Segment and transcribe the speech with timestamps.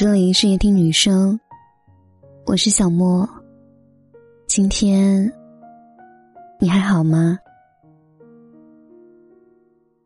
[0.00, 1.38] 这里是夜听女生，
[2.46, 3.28] 我是小莫。
[4.46, 5.30] 今天
[6.58, 7.38] 你还好吗？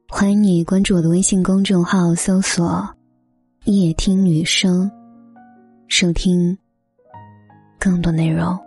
[0.08, 2.84] 欢迎你关注我的微信公众号，搜索
[3.66, 4.90] “夜听女生”，
[5.86, 6.58] 收听
[7.78, 8.58] 更多内容。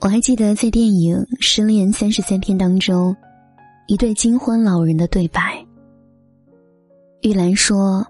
[0.00, 3.16] 我还记得在电影《失恋三十三天》当中，
[3.88, 5.65] 一对金婚老人的对白。
[7.22, 8.06] 玉兰说：“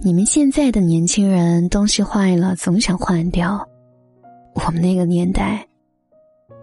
[0.00, 3.68] 你们现在的年轻人东西坏了总想换掉，
[4.54, 5.66] 我们那个年代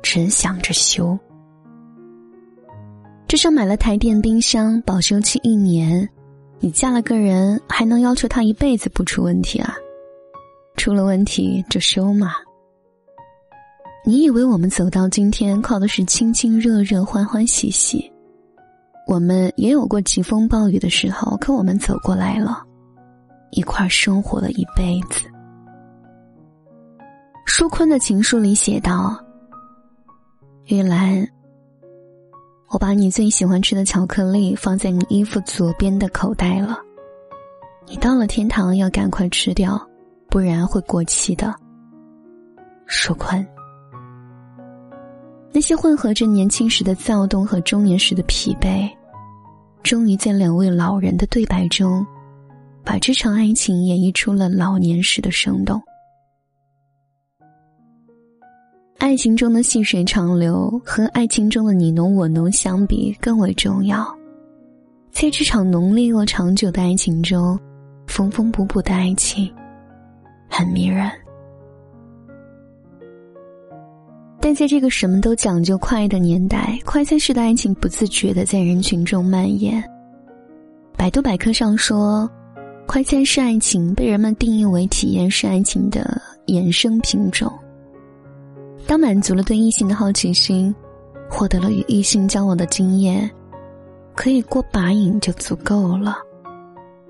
[0.01, 1.17] 只想着修。
[3.27, 6.07] 至少买了台电冰箱，保修期一年，
[6.59, 9.75] 你嫁了个人还能要求他一辈子不出问题啊？
[10.77, 12.31] 出了问题就修嘛。
[14.05, 18.11] 你以为我们走到今天靠的是亲亲热热、欢欢喜喜？”
[19.07, 22.61] 我们也有过疾风暴雨的时候，可我们走过来了，
[23.51, 25.25] 一块生活了一辈子。
[27.45, 29.17] 舒坤的情书里写道
[30.67, 31.25] ：“玉兰，
[32.69, 36.77] 我把你最喜欢吃的巧克力放在你衣服左边的口袋了，
[37.87, 39.81] 你到了天堂要赶快吃掉，
[40.29, 41.55] 不然会过期的。”
[42.85, 43.47] 舒坤。
[45.53, 48.87] 那些混合着年轻时的躁动和中年时的疲惫，
[49.87, 52.05] 终于在两位老人的对白中，
[52.83, 55.81] 把这场爱情演绎出了老年时的生动。
[58.97, 64.05] 爱情中的细水长流和爱情中的你侬我侬相比更为重要，
[65.09, 67.57] 在这场浓烈又长久的爱情中，
[68.07, 69.49] 缝缝补补的爱情，
[70.49, 71.09] 很迷人。
[74.47, 79.83] 但在这个什么都讲究快的年代，快餐式的爱情不自觉的在人群中蔓延。
[80.95, 82.31] 百度百科上说，
[82.85, 87.51] 快餐式爱情被人们定义为体验式爱情的衍生品种。
[88.85, 90.73] 当满足了对异性的好奇心，
[91.29, 93.29] 获得了与异性交往的经验，
[94.15, 96.19] 可以过把瘾就足够了，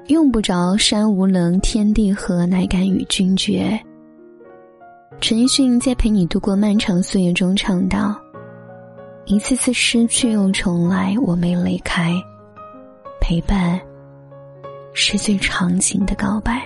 [0.07, 3.79] 用不着山无棱，天地合，乃敢与君绝。
[5.19, 8.16] 陈奕迅在《陪你度过漫长岁月》中唱道
[9.25, 12.13] ：“一次次失去又重来，我没离开，
[13.19, 13.79] 陪伴
[14.94, 16.62] 是最长情的告白。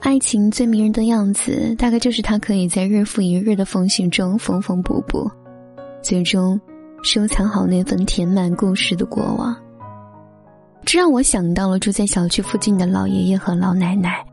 [0.00, 5.30] 爱情最迷人的样子，大概就是它可以在日复一日的缝隙中缝缝补补，
[6.02, 6.60] 最终
[7.04, 9.56] 收藏好那份填满故事的过往。”
[10.84, 14.24] 这让我想到了住在小区附近的老爷爷和老奶奶，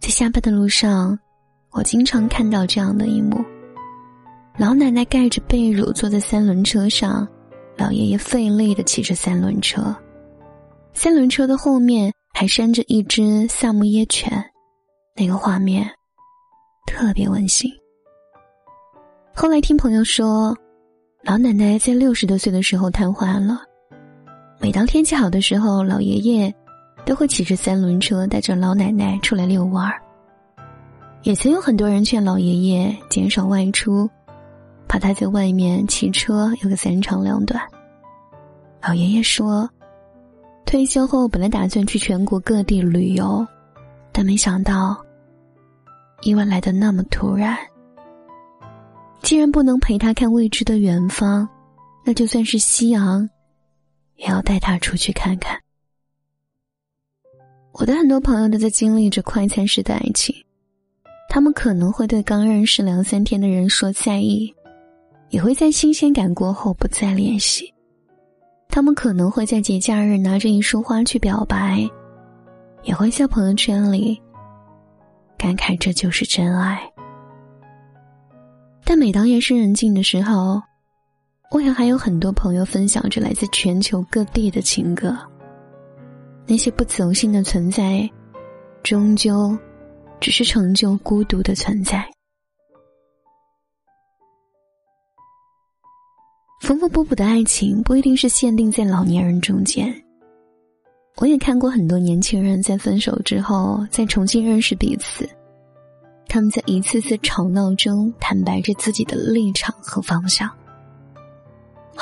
[0.00, 1.18] 在下班的路上，
[1.70, 3.42] 我经常看到这样的一幕：
[4.58, 7.26] 老奶奶盖着被褥坐在三轮车上，
[7.76, 9.94] 老爷爷费力的骑着三轮车，
[10.92, 14.44] 三轮车的后面还拴着一只萨摩耶犬，
[15.16, 15.88] 那个画面
[16.86, 17.70] 特别温馨。
[19.32, 20.54] 后来听朋友说，
[21.22, 23.62] 老奶奶在六十多岁的时候瘫痪了。
[24.62, 26.54] 每当天气好的时候，老爷爷
[27.06, 29.98] 都会骑着三轮车带着老奶奶出来遛弯儿。
[31.22, 34.08] 也曾有很多人劝老爷爷减少外出，
[34.86, 37.58] 怕他在外面骑车有个三长两短。
[38.82, 39.66] 老爷爷说，
[40.66, 43.46] 退休后本来打算去全国各地旅游，
[44.12, 44.94] 但没想到
[46.20, 47.56] 意外来的那么突然。
[49.22, 51.48] 既然不能陪他看未知的远方，
[52.04, 53.26] 那就算是夕阳。
[54.20, 55.58] 也要带他出去看看。
[57.72, 60.34] 我的很多朋友都在经历着快餐式的爱情，
[61.28, 64.52] 他们可能会对刚认识两三天的人说在意，
[65.30, 67.72] 也会在新鲜感过后不再联系。
[68.68, 71.88] 他们可能会在节假日拿着一束花去表白，
[72.82, 74.20] 也会在朋友圈里
[75.38, 76.80] 感慨这就是真爱。
[78.84, 80.60] 但每当夜深人静的时候，
[81.50, 85.16] 我也还有很多朋友分享着来自全球各地的情歌。
[86.46, 88.08] 那些不走心的存在，
[88.84, 89.58] 终究
[90.20, 92.08] 只是成就孤独的存在。
[96.60, 99.92] 缝缝补补的爱情不一定是限定在老年人中间。
[101.16, 105.28] 我也看过很多年轻人在分手之后再重新认识彼此，
[106.28, 110.48] 他们在一次次吵闹中坦白着自己的立场和方向。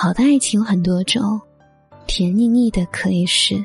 [0.00, 1.41] 好的爱情有很多种，
[2.06, 3.56] 甜腻腻的可以是，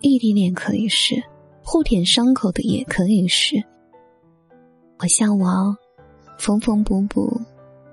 [0.00, 1.22] 异地恋可以是，
[1.62, 3.54] 互舔伤口的也可以是。
[4.98, 5.76] 我向往
[6.40, 7.40] 缝缝补补，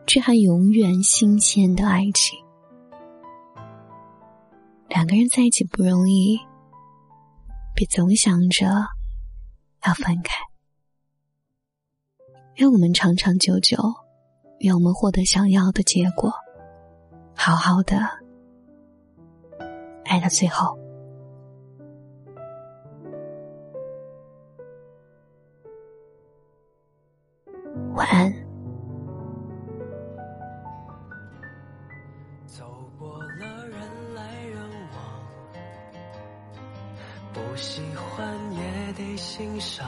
[0.07, 2.35] 却还永远新鲜的爱情。
[4.87, 6.35] 两个人在一起不容易，
[7.75, 8.65] 别总想着
[9.85, 10.33] 要分开。
[12.55, 13.77] 愿我们长长久久，
[14.61, 16.33] 愿我们获得想要的结果，
[17.41, 17.95] 好好的
[20.03, 20.77] 爱到最后。
[27.93, 28.29] 晚安。
[32.45, 32.65] 走
[32.99, 33.79] 过了人
[34.13, 34.61] 来人
[34.91, 34.99] 往，
[37.33, 39.87] 不喜欢也得欣赏，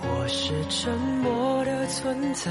[0.00, 2.50] 我是沉默的存在，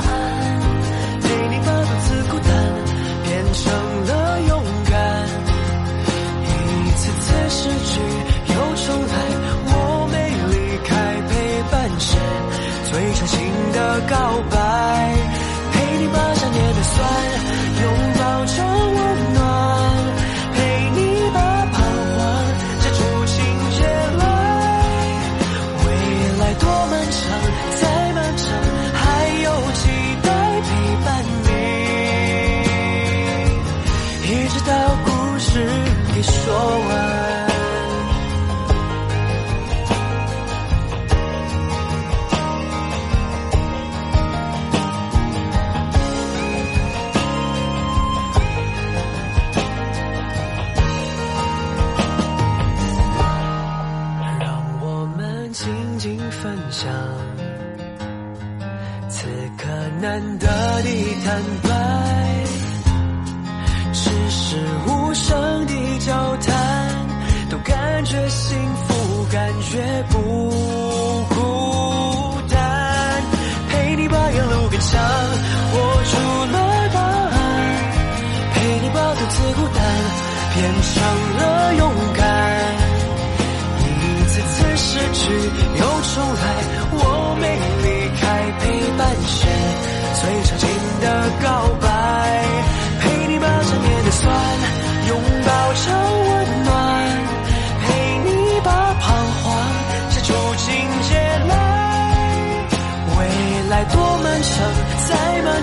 [59.11, 59.27] 此
[59.57, 59.67] 刻
[59.99, 60.89] 难得的
[61.25, 61.69] 坦白，
[63.91, 64.55] 只是
[64.87, 66.55] 无声的交谈，
[67.49, 70.17] 都感觉幸福，感觉不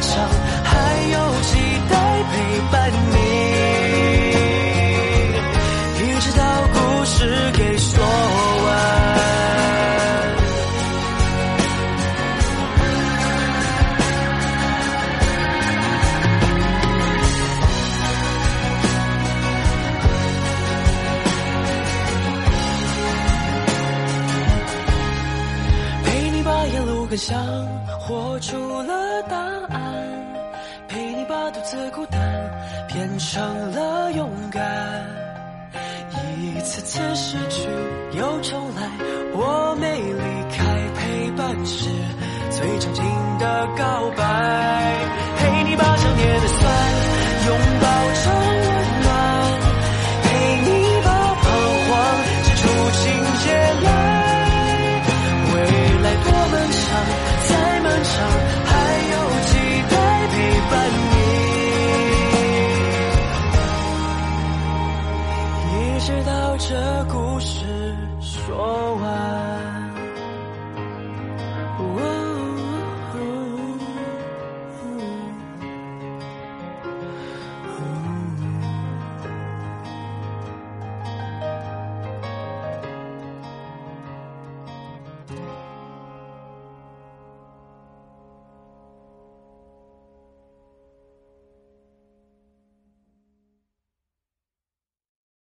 [0.00, 0.28] 上
[0.64, 1.58] 还有期
[1.90, 2.32] 待陪
[2.70, 3.16] 伴你
[6.00, 6.42] 一直到
[6.72, 8.04] 故事给说
[8.64, 8.66] 完
[26.04, 27.77] 陪你把沿路感想
[28.08, 30.02] 活出了答案，
[30.88, 32.19] 陪你把独自孤单
[32.88, 35.06] 变成了勇敢。
[36.40, 37.68] 一次次失去
[38.16, 38.88] 又重来，
[39.35, 40.64] 我没离开，
[40.97, 41.90] 陪伴是
[42.49, 43.04] 最长情
[43.38, 44.27] 的告白。